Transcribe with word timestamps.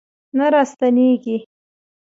نه 0.37 0.45
راستنیږي 0.53 1.37